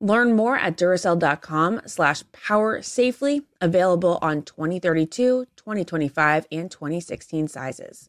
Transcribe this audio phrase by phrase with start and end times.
[0.00, 8.08] Learn more at Duracell.com slash power safely, available on 2032, 2025, and 2016 sizes.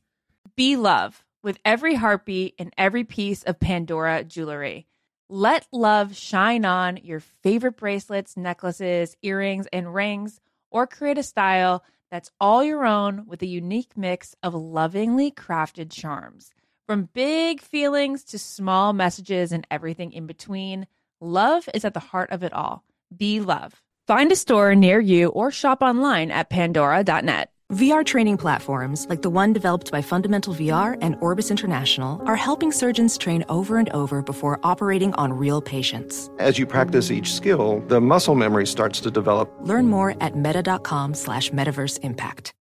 [0.55, 4.85] Be love with every heartbeat and every piece of Pandora jewelry.
[5.29, 11.83] Let love shine on your favorite bracelets, necklaces, earrings, and rings, or create a style
[12.11, 16.51] that's all your own with a unique mix of lovingly crafted charms.
[16.87, 20.87] From big feelings to small messages and everything in between,
[21.21, 22.83] love is at the heart of it all.
[23.15, 23.81] Be love.
[24.07, 27.49] Find a store near you or shop online at pandora.net.
[27.73, 32.71] VR training platforms, like the one developed by Fundamental VR and Orbis International, are helping
[32.71, 36.31] surgeons train over and over before operating on real patients.
[36.39, 39.53] As you practice each skill, the muscle memory starts to develop.
[39.61, 42.55] Learn more at meta.com slash metaverse impact.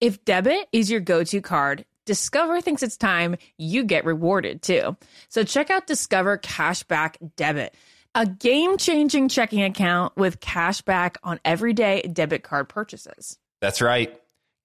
[0.00, 4.96] If debit is your go to card, Discover thinks it's time you get rewarded too.
[5.28, 7.76] So check out Discover Cashback Debit,
[8.14, 13.38] a game changing checking account with cash back on everyday debit card purchases.
[13.60, 14.18] That's right.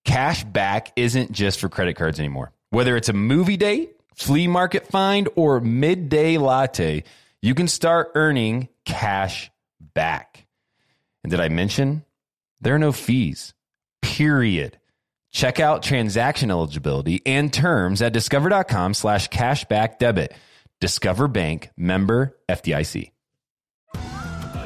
[0.03, 2.51] Cash back isn't just for credit cards anymore.
[2.69, 7.03] Whether it's a movie date, flea market find, or midday latte,
[7.41, 10.45] you can start earning cash back.
[11.23, 12.03] And did I mention
[12.61, 13.53] there are no fees?
[14.01, 14.77] Period.
[15.31, 20.33] Check out transaction eligibility and terms at discover.com slash cashback debit.
[20.79, 23.11] Discover Bank member FDIC.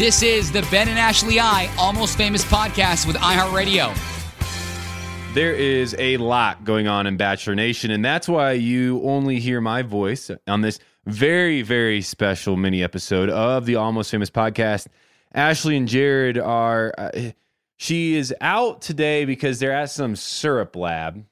[0.00, 3.94] This is the Ben and Ashley I Almost Famous podcast with iHeartRadio.
[5.34, 9.60] There is a lot going on in Bachelor Nation, and that's why you only hear
[9.60, 14.86] my voice on this very, very special mini episode of the Almost Famous podcast.
[15.34, 17.32] Ashley and Jared are, uh,
[17.76, 21.26] she is out today because they're at some syrup lab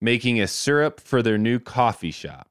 [0.00, 2.48] making a syrup for their new coffee shop.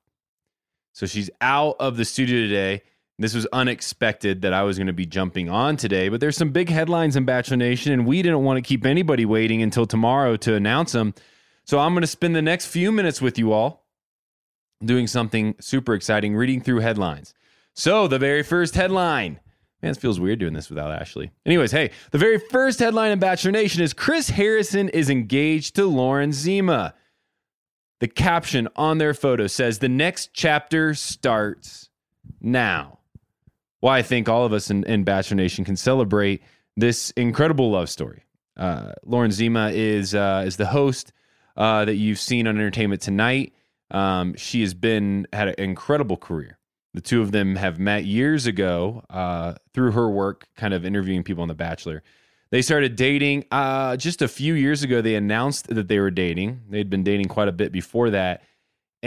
[0.92, 2.82] So she's out of the studio today.
[3.20, 6.52] This was unexpected that I was going to be jumping on today, but there's some
[6.52, 10.38] big headlines in Bachelor Nation, and we didn't want to keep anybody waiting until tomorrow
[10.38, 11.16] to announce them.
[11.64, 13.88] So I'm going to spend the next few minutes with you all
[14.86, 17.34] doing something super exciting, reading through headlines.
[17.74, 19.40] So the very first headline.
[19.82, 21.32] Man, it feels weird doing this without Ashley.
[21.44, 25.86] Anyways, hey, the very first headline in Bachelor Nation is Chris Harrison is engaged to
[25.86, 26.94] Lauren Zima.
[28.00, 31.90] The caption on their photo says, The next chapter starts
[32.40, 32.98] now
[33.80, 36.42] why I think all of us in, in Bachelor Nation can celebrate
[36.76, 38.24] this incredible love story.
[38.56, 41.14] Uh, Lauren Zima is uh, is the host
[41.56, 43.54] uh, that you've seen on Entertainment Tonight.
[43.92, 46.58] Um, she has been had an incredible career.
[46.94, 51.24] The two of them have met years ago uh, through her work, kind of interviewing
[51.24, 52.02] people on The Bachelor.
[52.50, 55.02] They started dating uh, just a few years ago.
[55.02, 56.62] They announced that they were dating.
[56.70, 58.42] They'd been dating quite a bit before that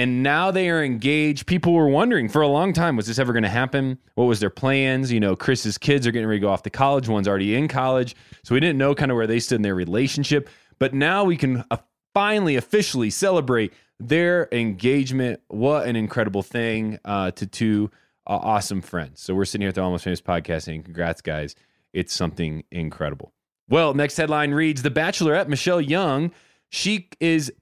[0.00, 1.46] and now they are engaged.
[1.46, 3.98] People were wondering for a long time, was this ever going to happen?
[4.14, 5.12] What was their plans?
[5.12, 7.06] You know, Chris's kids are getting ready to go off to college.
[7.06, 8.16] One's already in college.
[8.42, 10.48] So we didn't know kind of where they stood in their relationship.
[10.78, 11.76] But now we can uh,
[12.14, 15.42] finally officially celebrate their engagement.
[15.48, 17.90] What an incredible thing uh, to two
[18.26, 19.20] uh, awesome friends.
[19.20, 21.54] So we're sitting here at the Almost Famous podcast saying, congrats, guys.
[21.92, 23.34] It's something incredible.
[23.68, 26.32] Well, next headline reads The Bachelorette, Michelle Young.
[26.70, 27.52] She is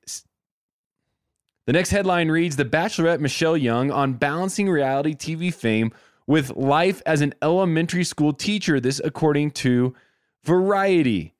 [1.68, 5.92] the next headline reads The Bachelorette Michelle Young on balancing reality TV fame
[6.26, 8.80] with life as an elementary school teacher.
[8.80, 9.94] This, according to
[10.44, 11.34] Variety.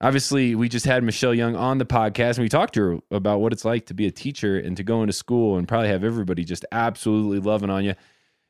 [0.00, 3.42] Obviously, we just had Michelle Young on the podcast and we talked to her about
[3.42, 6.02] what it's like to be a teacher and to go into school and probably have
[6.02, 7.94] everybody just absolutely loving on you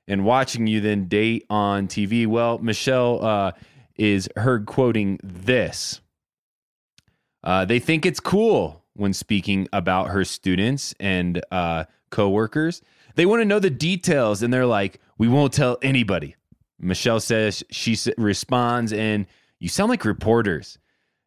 [0.06, 2.28] and watching you then date on TV.
[2.28, 3.52] Well, Michelle uh,
[3.96, 6.00] is heard quoting this.
[7.42, 12.82] Uh, they think it's cool when speaking about her students and uh, coworkers.
[13.14, 16.36] They want to know the details, and they're like, "We won't tell anybody."
[16.78, 19.26] Michelle says she responds, and
[19.58, 20.78] you sound like reporters.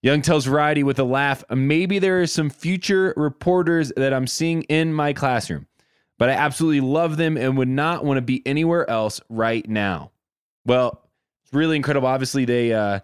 [0.02, 4.64] Young tells Variety with a laugh, maybe there are some future reporters that I'm seeing
[4.64, 5.68] in my classroom,
[6.18, 10.12] but I absolutely love them and would not want to be anywhere else right now.
[10.66, 11.08] Well,
[11.44, 12.08] it's really incredible.
[12.08, 13.02] Obviously, they uh,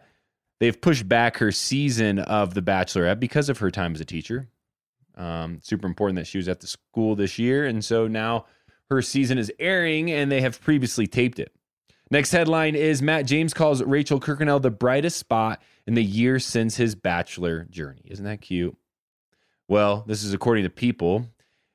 [0.59, 4.47] they've pushed back her season of The Bachelorette because of her time as a teacher.
[5.17, 8.45] Um, super important that she was at the school this year, and so now
[8.89, 11.51] her season is airing, and they have previously taped it.
[12.09, 16.77] Next headline is Matt James calls Rachel Kirkconnell the brightest spot in the year since
[16.77, 18.03] his bachelor journey.
[18.05, 18.77] Isn't that cute?
[19.67, 21.25] Well, this is according to People.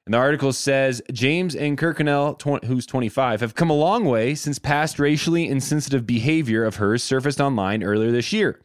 [0.06, 4.34] And the article says James and Kirkconnell, tw- who's 25, have come a long way
[4.34, 8.60] since past racially insensitive behavior of hers surfaced online earlier this year.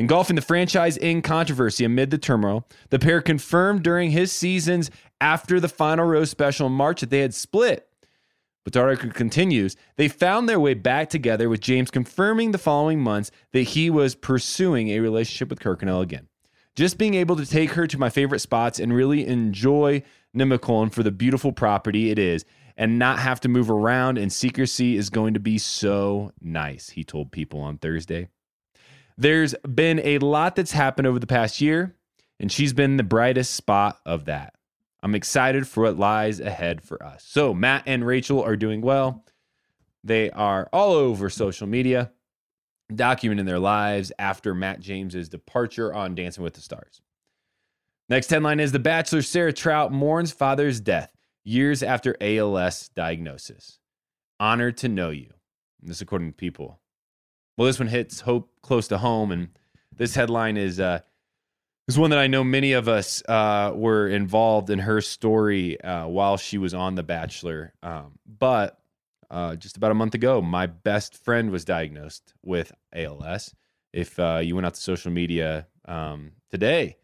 [0.00, 5.60] Engulfing the franchise in controversy amid the turmoil, the pair confirmed during his seasons after
[5.60, 7.86] the final rose special in March that they had split.
[8.64, 12.98] But the article continues they found their way back together, with James confirming the following
[12.98, 16.28] months that he was pursuing a relationship with Kirkconnell again.
[16.74, 20.02] Just being able to take her to my favorite spots and really enjoy
[20.34, 24.96] Nemacolin for the beautiful property it is and not have to move around in secrecy
[24.96, 28.28] is going to be so nice, he told people on Thursday.
[29.16, 31.96] There's been a lot that's happened over the past year,
[32.38, 34.54] and she's been the brightest spot of that.
[35.02, 37.24] I'm excited for what lies ahead for us.
[37.26, 39.24] So, Matt and Rachel are doing well.
[40.04, 42.12] They are all over social media,
[42.92, 47.00] documenting their lives after Matt James's departure on Dancing with the Stars.
[48.08, 51.12] Next headline is The Bachelor Sarah Trott mourns father's death
[51.44, 53.78] years after ALS diagnosis.
[54.38, 55.30] Honored to know you.
[55.80, 56.80] And this according to people.
[57.60, 59.48] Well, this one hits hope close to home, and
[59.94, 61.00] this headline is uh,
[61.88, 66.06] is one that I know many of us uh, were involved in her story uh,
[66.06, 67.74] while she was on The Bachelor.
[67.82, 68.80] Um, but
[69.30, 73.54] uh, just about a month ago, my best friend was diagnosed with ALS.
[73.92, 76.96] If uh, you went out to social media um, today,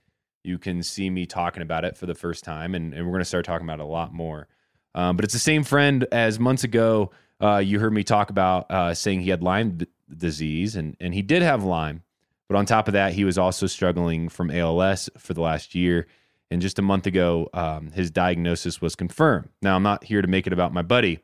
[0.43, 3.20] you can see me talking about it for the first time, and, and we're going
[3.20, 4.49] to start talking about it a lot more.
[4.94, 7.11] Um, but it's the same friend as months ago.
[7.43, 9.81] Uh, you heard me talk about uh, saying he had Lyme
[10.14, 12.03] disease, and and he did have Lyme.
[12.49, 16.06] But on top of that, he was also struggling from ALS for the last year.
[16.50, 19.49] And just a month ago, um, his diagnosis was confirmed.
[19.62, 21.19] Now, I'm not here to make it about my buddy,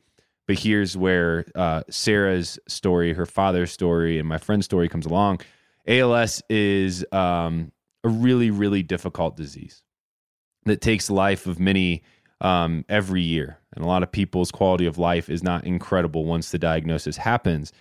[0.48, 5.40] but here's where uh, Sarah's story, her father's story, and my friend's story comes along.
[5.86, 7.70] ALS is um,
[8.02, 9.82] a really, really difficult disease
[10.64, 12.02] that takes life of many
[12.40, 13.58] um, every year.
[13.74, 17.72] And a lot of people's quality of life is not incredible once the diagnosis happens.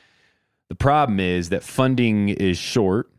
[0.71, 3.11] The problem is that funding is short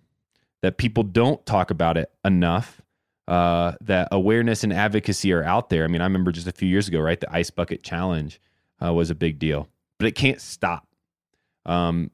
[0.62, 2.80] that people don't talk about it enough.
[3.28, 5.84] Uh, that awareness and advocacy are out there.
[5.84, 7.20] I mean, I remember just a few years ago, right?
[7.20, 8.40] The ice bucket challenge
[8.82, 9.68] uh, was a big deal,
[9.98, 10.86] but it can't stop.
[11.66, 12.10] Um,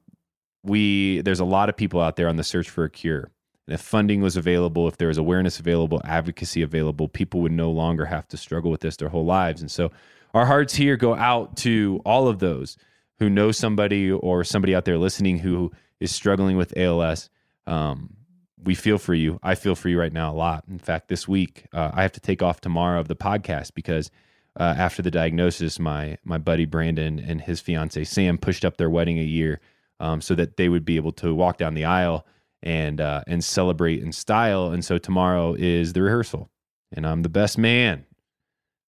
[0.63, 3.31] we there's a lot of people out there on the search for a cure.
[3.65, 7.71] And if funding was available, if there was awareness available, advocacy available, people would no
[7.71, 9.61] longer have to struggle with this their whole lives.
[9.61, 9.89] And so,
[10.33, 12.75] our hearts here go out to all of those
[13.19, 17.29] who knows somebody or somebody out there listening who is struggling with ALS.
[17.67, 18.15] Um,
[18.61, 19.39] we feel for you.
[19.43, 20.65] I feel for you right now a lot.
[20.69, 24.09] In fact, this week uh, I have to take off tomorrow of the podcast because
[24.59, 28.89] uh, after the diagnosis, my my buddy Brandon and his fiance Sam pushed up their
[28.89, 29.61] wedding a year
[29.99, 32.25] um, so that they would be able to walk down the aisle
[32.61, 34.71] and uh, and celebrate in style.
[34.71, 36.49] And so tomorrow is the rehearsal,
[36.91, 38.05] and I'm the best man,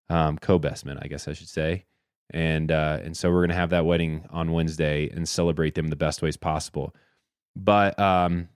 [0.09, 1.85] um, co-best man, I guess I should say.
[2.31, 5.95] And uh, and so we're gonna have that wedding on Wednesday and celebrate them the
[5.95, 6.95] best ways possible.
[7.55, 8.49] But um,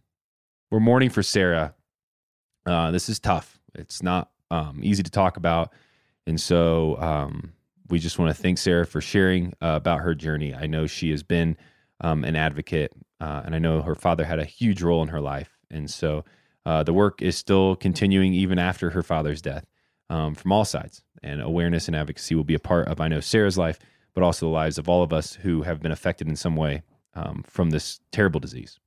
[0.71, 1.75] we're mourning for Sarah.
[2.65, 3.59] Uh, this is tough.
[3.75, 5.73] It's not um, easy to talk about,
[6.25, 7.53] and so um,
[7.89, 10.53] we just want to thank Sarah for sharing uh, about her journey.
[10.53, 11.57] I know she has been
[12.01, 15.21] um, an advocate, uh, and I know her father had a huge role in her
[15.21, 16.23] life, and so
[16.65, 19.65] uh, the work is still continuing even after her father's death
[20.09, 21.01] um, from all sides.
[21.23, 23.79] And awareness and advocacy will be a part of I know Sarah's life,
[24.13, 26.83] but also the lives of all of us who have been affected in some way
[27.15, 28.79] um, from this terrible disease.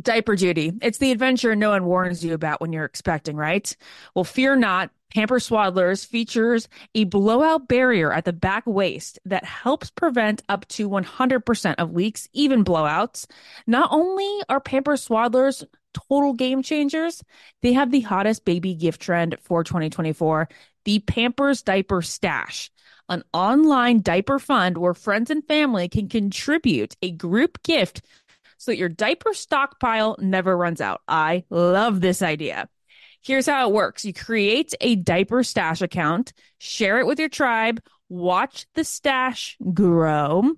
[0.00, 0.72] Diaper duty.
[0.80, 3.74] It's the adventure no one warns you about when you're expecting, right?
[4.14, 4.90] Well, fear not.
[5.14, 10.88] Pamper Swaddlers features a blowout barrier at the back waist that helps prevent up to
[10.88, 13.26] 100% of leaks, even blowouts.
[13.66, 17.22] Not only are Pamper Swaddlers total game changers,
[17.62, 20.48] they have the hottest baby gift trend for 2024
[20.84, 22.70] the Pampers Diaper Stash
[23.08, 28.02] an online diaper fund where friends and family can contribute a group gift
[28.58, 31.00] so that your diaper stockpile never runs out.
[31.08, 32.68] I love this idea.
[33.22, 37.80] Here's how it works you create a diaper stash account, share it with your tribe,
[38.08, 40.54] watch the stash grow,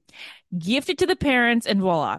[0.58, 2.18] gift it to the parents, and voila.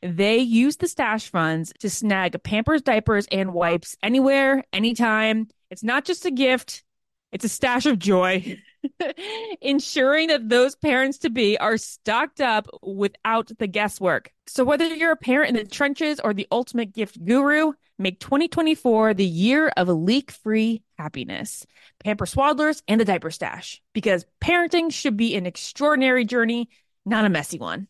[0.00, 5.48] They use the stash funds to snag Pampers, diapers, and wipes anywhere, anytime.
[5.70, 6.84] It's not just a gift,
[7.32, 8.58] it's a stash of joy.
[9.60, 14.30] Ensuring that those parents to be are stocked up without the guesswork.
[14.46, 19.14] So, whether you're a parent in the trenches or the ultimate gift guru, make 2024
[19.14, 21.66] the year of leak free happiness.
[22.02, 26.68] Pamper Swaddlers and the Diaper Stash, because parenting should be an extraordinary journey,
[27.04, 27.88] not a messy one.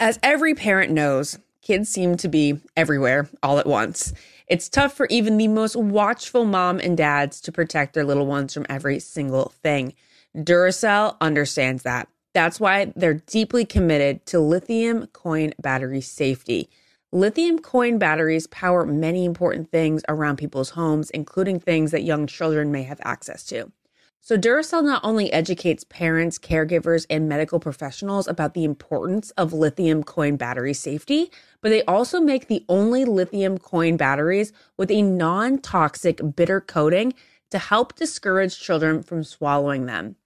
[0.00, 4.12] As every parent knows, kids seem to be everywhere all at once.
[4.46, 8.54] It's tough for even the most watchful mom and dads to protect their little ones
[8.54, 9.94] from every single thing.
[10.36, 12.08] Duracell understands that.
[12.32, 16.70] That's why they're deeply committed to lithium coin battery safety.
[17.12, 22.70] Lithium coin batteries power many important things around people's homes, including things that young children
[22.70, 23.72] may have access to.
[24.20, 30.04] So, Duracell not only educates parents, caregivers, and medical professionals about the importance of lithium
[30.04, 31.30] coin battery safety,
[31.62, 37.14] but they also make the only lithium coin batteries with a non toxic bitter coating
[37.50, 40.16] to help discourage children from swallowing them.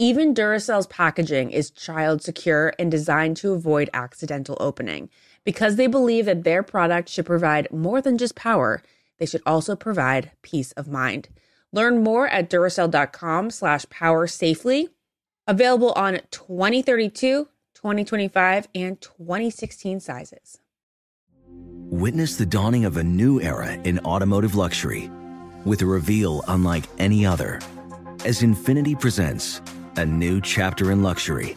[0.00, 5.10] Even Duracell's packaging is child secure and designed to avoid accidental opening.
[5.48, 8.82] Because they believe that their product should provide more than just power,
[9.16, 11.30] they should also provide peace of mind.
[11.72, 14.90] Learn more at Duracell.com slash power safely.
[15.46, 20.58] Available on 2032, 2025, and 2016 sizes.
[21.46, 25.10] Witness the dawning of a new era in automotive luxury
[25.64, 27.58] with a reveal unlike any other
[28.26, 29.62] as Infiniti presents
[29.96, 31.56] a new chapter in luxury,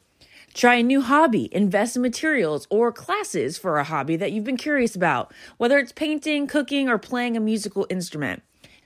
[0.53, 4.57] Try a new hobby, invest in materials or classes for a hobby that you've been
[4.57, 8.43] curious about, whether it's painting, cooking, or playing a musical instrument.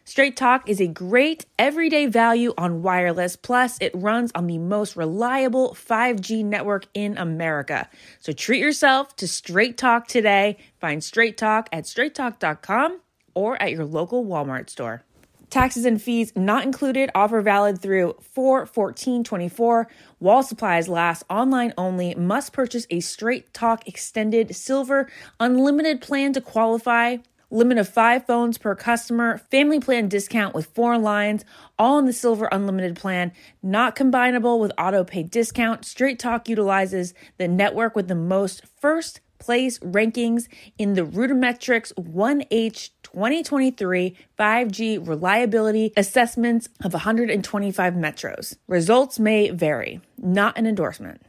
[0.07, 3.35] Straight Talk is a great everyday value on wireless.
[3.35, 7.89] Plus, it runs on the most reliable 5G network in America.
[8.19, 10.57] So treat yourself to Straight Talk today.
[10.79, 12.99] Find Straight Talk at straighttalk.com
[13.33, 15.03] or at your local Walmart store.
[15.49, 17.09] Taxes and fees not included.
[17.15, 19.87] Offer valid through 4 14 24.
[20.19, 21.23] While supplies last.
[21.29, 22.15] Online only.
[22.15, 25.09] Must purchase a Straight Talk Extended Silver
[25.39, 27.17] Unlimited plan to qualify.
[27.51, 29.37] Limit of five phones per customer.
[29.37, 31.45] Family plan discount with four lines.
[31.77, 33.31] All in the Silver Unlimited plan.
[33.61, 35.85] Not combinable with auto pay discount.
[35.85, 40.47] Straight Talk utilizes the network with the most first place rankings
[40.77, 48.57] in the RootMetrics 1H 2023 5G reliability assessments of 125 metros.
[48.67, 51.21] Results may vary, not an endorsement.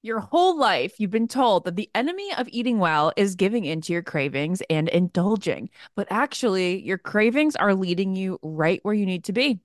[0.00, 3.92] Your whole life, you've been told that the enemy of eating well is giving into
[3.92, 5.68] your cravings and indulging.
[5.94, 9.60] But actually, your cravings are leading you right where you need to be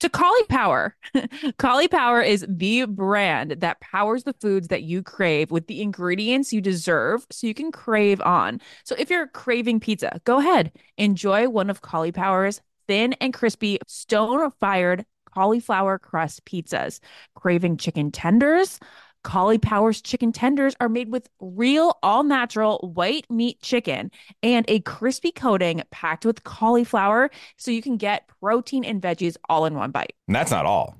[0.00, 0.92] to Caulipower.
[1.58, 6.60] Caulipower is the brand that powers the foods that you crave with the ingredients you
[6.60, 8.60] deserve so you can crave on.
[8.84, 14.50] So if you're craving pizza, go ahead, enjoy one of Caulipower's thin and crispy stone
[14.60, 17.00] fired cauliflower crust pizzas.
[17.34, 18.80] Craving chicken tenders?
[19.24, 24.10] Caulipower's chicken tenders are made with real, all natural white meat chicken
[24.42, 29.66] and a crispy coating packed with cauliflower so you can get protein and veggies all
[29.66, 30.14] in one bite.
[30.26, 30.96] And that's not all.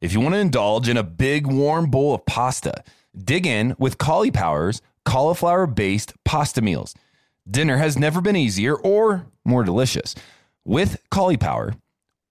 [0.00, 2.82] If you want to indulge in a big warm bowl of pasta,
[3.16, 6.94] dig in with Caulipower's cauliflower based pasta meals.
[7.50, 10.14] Dinner has never been easier or more delicious.
[10.64, 11.76] With Caulipower,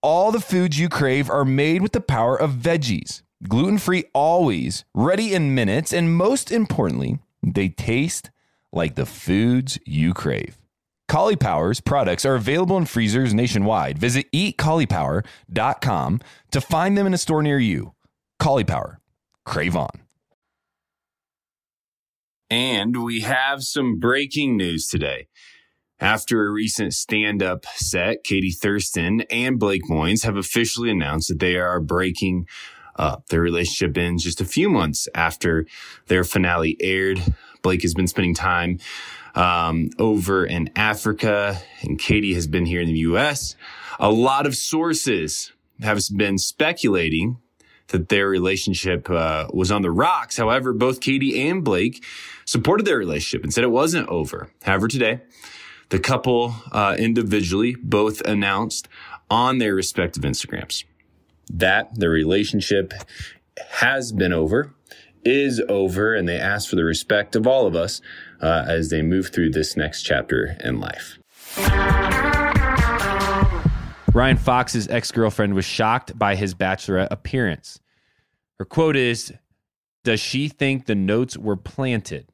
[0.02, 4.84] all the foods you crave are made with the power of veggies gluten free always,
[4.94, 8.30] ready in minutes, and most importantly, they taste
[8.72, 10.56] like the foods you crave.
[11.08, 13.98] Power's products are available in freezers nationwide.
[13.98, 16.20] Visit eatcaulipower.com
[16.52, 17.94] to find them in a store near you.
[18.38, 19.00] Power,
[19.44, 19.90] crave on.
[22.48, 25.28] And we have some breaking news today.
[26.00, 31.40] After a recent stand up set, Katie Thurston and Blake Moynes have officially announced that
[31.40, 32.46] they are breaking
[33.00, 33.28] up.
[33.28, 35.66] Their relationship ends just a few months after
[36.06, 37.20] their finale aired.
[37.62, 38.78] Blake has been spending time
[39.34, 43.56] um, over in Africa, and Katie has been here in the U.S.
[43.98, 47.38] A lot of sources have been speculating
[47.88, 50.36] that their relationship uh, was on the rocks.
[50.36, 52.04] However, both Katie and Blake
[52.44, 54.48] supported their relationship and said it wasn't over.
[54.62, 55.20] However, today,
[55.88, 58.88] the couple uh, individually both announced
[59.28, 60.84] on their respective Instagrams
[61.54, 62.92] that their relationship
[63.70, 64.74] has been over,
[65.24, 68.00] is over, and they ask for the respect of all of us
[68.40, 71.18] uh, as they move through this next chapter in life.
[74.12, 77.80] Ryan Fox's ex girlfriend was shocked by his bachelorette appearance.
[78.58, 79.32] Her quote is
[80.04, 82.28] Does she think the notes were planted?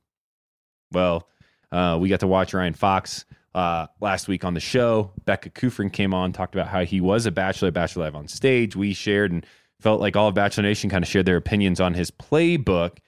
[0.92, 1.28] Well,
[1.70, 3.24] uh, we got to watch Ryan Fox
[3.56, 5.10] uh, last week on the show.
[5.24, 8.76] Becca Kufrin came on, talked about how he was a bachelor, bachelor live on stage.
[8.76, 9.44] We shared and
[9.80, 12.98] felt like all of Bachelor Nation kind of shared their opinions on his playbook.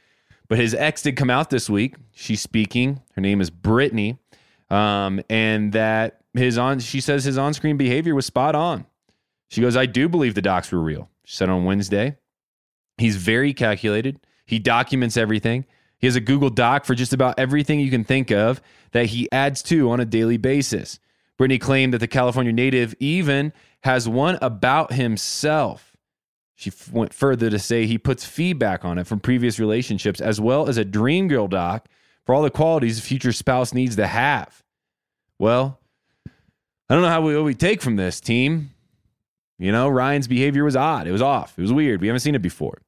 [0.49, 1.97] But his ex did come out this week.
[2.13, 3.03] She's speaking.
[3.15, 4.19] Her name is Brittany,
[4.71, 6.81] um, and that his on.
[6.81, 8.87] She says his on-screen behavior was spot on.
[9.51, 12.17] She goes, "I do believe the docs were real." She said on Wednesday,
[12.97, 14.21] he's very calculated.
[14.47, 15.67] He documents everything.
[15.99, 18.61] He has a Google Doc for just about everything you can think of
[18.93, 20.99] that he adds to on a daily basis.
[21.37, 23.53] Brittany claimed that the California native even
[23.85, 25.97] has one about himself.
[26.55, 30.41] She f- went further to say he puts feedback on it from previous relationships, as
[30.41, 31.89] well as a dream girl doc
[32.25, 34.63] for all the qualities a future spouse needs to have.
[35.39, 35.79] Well,
[36.27, 38.71] I don't know how we, what we take from this team.
[39.59, 41.07] You know, Ryan's behavior was odd.
[41.07, 41.59] It was off.
[41.59, 42.01] It was weird.
[42.01, 42.83] We haven't seen it before.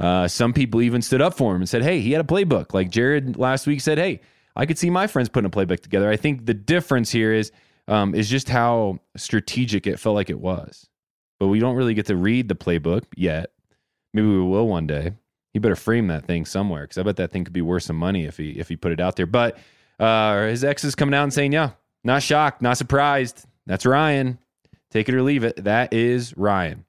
[0.00, 2.74] Uh, some people even stood up for him and said, hey, he had a playbook.
[2.74, 4.20] Like Jared last week said, hey,
[4.56, 6.08] I could see my friends putting a playbook together.
[6.08, 7.52] I think the difference here is
[7.86, 10.88] um, is just how strategic it felt like it was.
[11.38, 13.50] But we don't really get to read the playbook yet.
[14.12, 15.12] Maybe we will one day.
[15.52, 17.96] He better frame that thing somewhere because I bet that thing could be worth some
[17.96, 19.26] money if he if he put it out there.
[19.26, 19.58] But
[20.00, 21.70] uh, his ex is coming out and saying, "Yeah,
[22.02, 23.44] not shocked, not surprised.
[23.66, 24.38] That's Ryan.
[24.90, 25.62] Take it or leave it.
[25.64, 26.84] That is Ryan."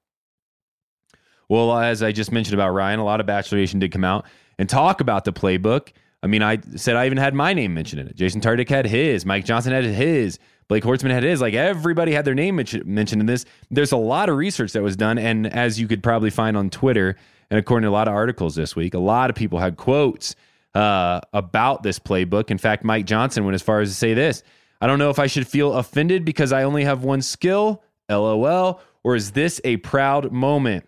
[1.50, 4.26] Well, as I just mentioned about Ryan, a lot of Bachelor Nation did come out
[4.58, 5.90] and talk about the playbook.
[6.24, 8.16] I mean, I said I even had my name mentioned in it.
[8.16, 9.26] Jason Tartick had his.
[9.26, 10.40] Mike Johnson had his.
[10.68, 11.42] Blake Horstmann had his.
[11.42, 13.46] Like everybody had their name mentioned in this.
[13.70, 15.20] There's a lot of research that was done.
[15.20, 17.16] And as you could probably find on Twitter,
[17.52, 20.36] and according to a lot of articles this week, a lot of people had quotes
[20.74, 22.50] uh, about this playbook.
[22.50, 24.44] In fact, Mike Johnson went as far as to say this
[24.82, 28.82] I don't know if I should feel offended because I only have one skill, lol,
[29.04, 30.88] or is this a proud moment?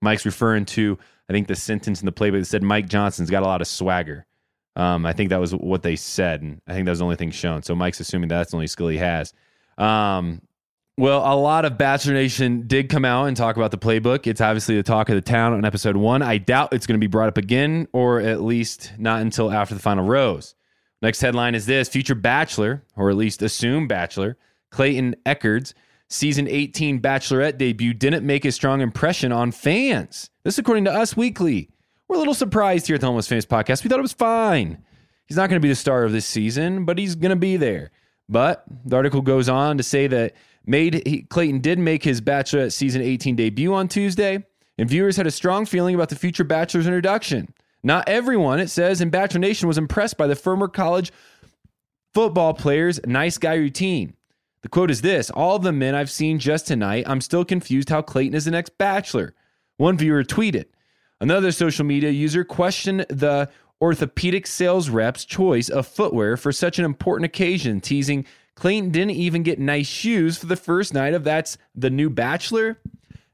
[0.00, 3.42] Mike's referring to, I think, the sentence in the playbook that said Mike Johnson's got
[3.42, 4.26] a lot of swagger.
[4.76, 7.16] Um, I think that was what they said, and I think that was the only
[7.16, 7.62] thing shown.
[7.62, 9.32] So Mike's assuming that's the only skill he has.
[9.76, 10.40] Um,
[10.96, 14.26] well, a lot of Bachelor Nation did come out and talk about the playbook.
[14.26, 16.22] It's obviously the talk of the town on episode one.
[16.22, 19.74] I doubt it's going to be brought up again, or at least not until after
[19.74, 20.54] the final rose.
[21.00, 24.36] Next headline is this Future Bachelor, or at least assumed Bachelor,
[24.70, 25.72] Clayton Echard's
[26.08, 30.30] season 18 Bachelorette debut didn't make a strong impression on fans.
[30.44, 31.70] This, according to Us Weekly.
[32.08, 33.84] We're a little surprised here at the Almost Famous podcast.
[33.84, 34.82] We thought it was fine.
[35.26, 37.58] He's not going to be the star of this season, but he's going to be
[37.58, 37.90] there.
[38.30, 42.72] But the article goes on to say that made he, Clayton did make his Bachelorette
[42.72, 44.42] season 18 debut on Tuesday,
[44.78, 47.52] and viewers had a strong feeling about the future Bachelor's introduction.
[47.82, 51.12] Not everyone, it says, in Bachelor Nation was impressed by the former college
[52.14, 54.14] football player's nice guy routine.
[54.62, 58.02] The quote is this All the men I've seen just tonight, I'm still confused how
[58.02, 59.34] Clayton is the next bachelor.
[59.76, 60.66] One viewer tweeted.
[61.20, 63.48] Another social media user questioned the
[63.80, 68.24] orthopedic sales rep's choice of footwear for such an important occasion, teasing
[68.58, 72.78] Clayton didn't even get nice shoes for the first night of That's the New Bachelor.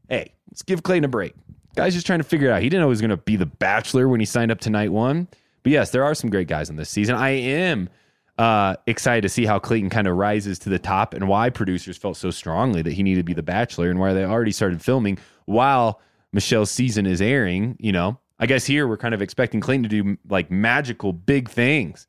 [0.09, 1.35] Hey, let's give Clayton a break.
[1.75, 2.63] Guy's just trying to figure it out.
[2.63, 4.71] He didn't know he was going to be the Bachelor when he signed up to
[4.71, 5.27] night one.
[5.63, 7.17] But yes, there are some great guys in this season.
[7.17, 7.89] I am
[8.39, 11.97] uh, excited to see how Clayton kind of rises to the top and why producers
[11.97, 14.83] felt so strongly that he needed to be the Bachelor and why they already started
[14.83, 16.01] filming while
[16.33, 17.77] Michelle's season is airing.
[17.79, 21.49] You know, I guess here we're kind of expecting Clayton to do like magical big
[21.49, 22.09] things.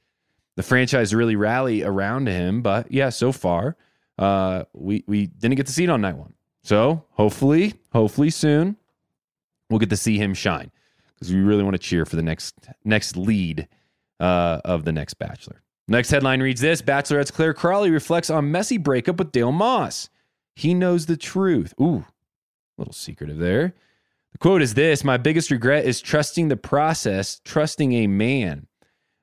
[0.56, 3.76] The franchise really rally around him, but yeah, so far
[4.18, 6.34] uh, we we didn't get to see it on night one.
[6.64, 8.78] So hopefully, hopefully soon
[9.70, 10.72] we'll get to see him shine
[11.14, 13.68] because we really want to cheer for the next next lead
[14.20, 15.62] uh, of the next Bachelor.
[15.88, 20.10] Next headline reads this Bachelorette's Clare Crawley reflects on messy breakup with Dale Moss.
[20.56, 21.74] He knows the truth.
[21.80, 22.06] Ooh,
[22.78, 23.74] little secretive there.
[24.32, 28.68] The quote is this My biggest regret is trusting the process, trusting a man,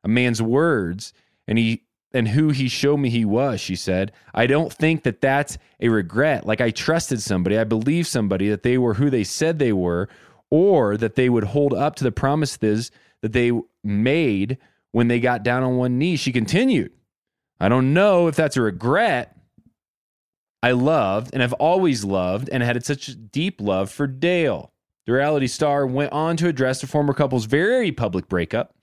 [0.05, 1.13] a man's words,
[1.49, 1.83] and he
[2.15, 4.13] and who he showed me he was, she said.
[4.35, 6.47] I don't think that that's a regret.
[6.47, 10.09] Like I trusted somebody, I believed somebody that they were who they said they were,
[10.51, 12.91] or that they would hold up to the promises
[13.23, 14.59] that they made
[14.93, 16.17] when they got down on one knee.
[16.17, 16.93] She continued,
[17.59, 19.37] I don't know if that's a regret.
[20.63, 24.73] I loved and have always loved and had such a deep love for Dale.
[25.07, 28.77] The reality star went on to address the former couple's very public breakup,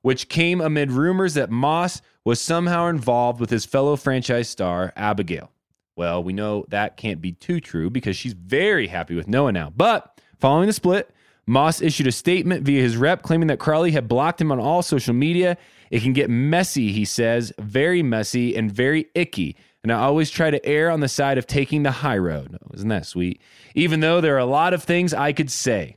[0.00, 5.50] which came amid rumors that Moss was somehow involved with his fellow franchise star, Abigail.
[5.96, 9.70] Well, we know that can't be too true because she's very happy with Noah now.
[9.76, 11.10] But following the split,
[11.48, 14.82] Moss issued a statement via his rep claiming that Crawley had blocked him on all
[14.82, 15.56] social media.
[15.90, 19.56] It can get messy, he says, very messy and very icky.
[19.82, 22.58] And I always try to err on the side of taking the high road.
[22.74, 23.40] Isn't that sweet?
[23.74, 25.96] Even though there are a lot of things I could say.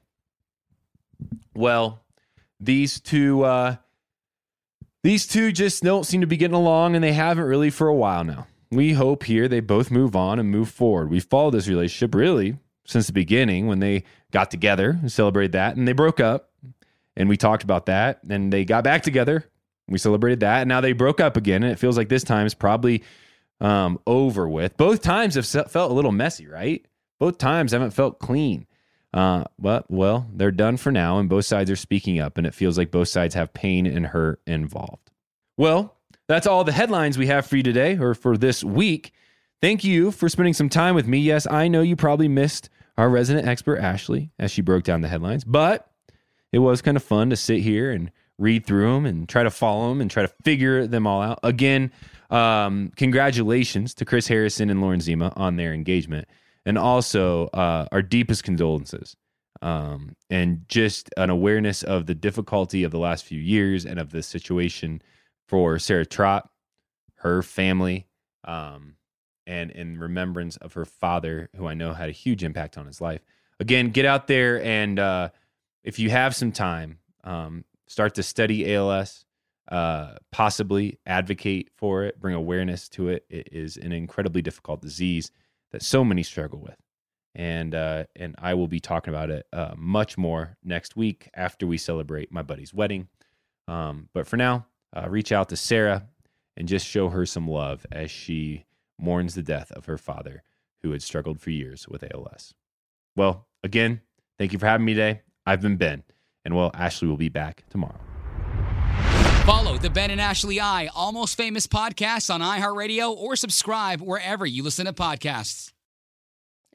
[1.54, 2.02] Well,
[2.58, 3.76] these two uh
[5.04, 7.96] these two just don't seem to be getting along and they haven't really for a
[7.96, 8.48] while now.
[8.70, 11.10] We hope here they both move on and move forward.
[11.10, 15.76] We followed this relationship really since the beginning when they got together and celebrated that
[15.76, 16.50] and they broke up
[17.16, 19.46] and we talked about that and they got back together.
[19.88, 22.46] We celebrated that and now they broke up again and it feels like this time
[22.46, 23.04] is probably
[23.60, 24.76] um, over with.
[24.76, 26.86] Both times have felt a little messy, right?
[27.20, 28.66] Both times haven't felt clean.
[29.14, 32.56] Uh, but well, they're done for now, and both sides are speaking up, and it
[32.56, 35.12] feels like both sides have pain and hurt involved.
[35.58, 35.96] Well,
[36.28, 39.12] that's all the headlines we have for you today or for this week.
[39.62, 41.20] Thank you for spending some time with me.
[41.20, 45.08] Yes, I know you probably missed our resident expert, Ashley, as she broke down the
[45.08, 45.90] headlines, but
[46.52, 49.50] it was kind of fun to sit here and read through them and try to
[49.50, 51.40] follow them and try to figure them all out.
[51.44, 51.92] Again,
[52.30, 56.28] um, congratulations to Chris Harrison and Lauren Zima on their engagement,
[56.66, 59.16] and also uh, our deepest condolences.
[59.64, 64.12] Um, and just an awareness of the difficulty of the last few years and of
[64.12, 65.04] the situation
[65.48, 66.50] for Sarah Trott,
[67.18, 68.08] her family,
[68.44, 68.96] um,
[69.48, 73.02] and in remembrance of her father, who I know had a huge impact on his
[73.02, 73.22] life.
[73.60, 75.30] Again, get out there and uh,
[75.84, 79.26] if you have some time, um, start to study ALS
[79.72, 83.26] uh, possibly advocate for it, bring awareness to it.
[83.30, 85.32] It is an incredibly difficult disease
[85.72, 86.76] that so many struggle with,
[87.34, 91.66] and uh, and I will be talking about it uh, much more next week after
[91.66, 93.08] we celebrate my buddy's wedding.
[93.70, 96.06] Um, but for now, uh, reach out to Sarah
[96.58, 98.66] and just show her some love as she
[99.02, 100.44] mourns the death of her father,
[100.82, 102.54] who had struggled for years with ALS.
[103.16, 104.02] Well, again,
[104.38, 105.22] thank you for having me today.
[105.46, 106.04] I've been Ben,
[106.46, 108.00] and well, Ashley will be back tomorrow.
[109.46, 114.62] Follow the Ben and Ashley I Almost Famous podcast on iHeartRadio or subscribe wherever you
[114.64, 115.72] listen to podcasts.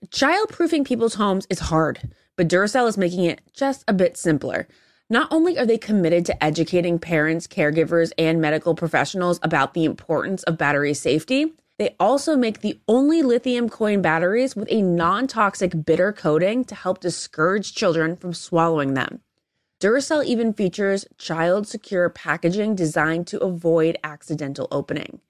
[0.09, 4.67] Childproofing people's homes is hard, but Duracell is making it just a bit simpler.
[5.09, 10.43] Not only are they committed to educating parents, caregivers, and medical professionals about the importance
[10.43, 15.85] of battery safety, they also make the only lithium coin batteries with a non toxic
[15.85, 19.21] bitter coating to help discourage children from swallowing them.
[19.79, 25.21] Duracell even features child secure packaging designed to avoid accidental opening.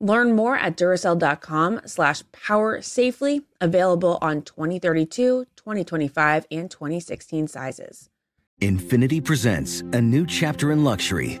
[0.00, 8.10] Learn more at Duracell.com slash power safely, available on 2032, 2025, and 2016 sizes.
[8.60, 11.40] Infiniti presents a new chapter in luxury,